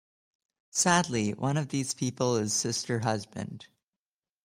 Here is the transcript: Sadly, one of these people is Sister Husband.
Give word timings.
Sadly, 0.71 1.31
one 1.35 1.57
of 1.57 1.69
these 1.69 1.93
people 1.93 2.35
is 2.37 2.53
Sister 2.53 3.01
Husband. 3.01 3.67